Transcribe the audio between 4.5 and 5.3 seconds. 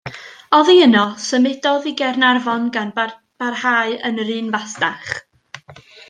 fasnach.